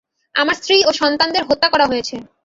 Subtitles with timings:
[0.35, 2.15] আমার স্ত্রী ও সন্তানদের হত্যা করা হয়েছে।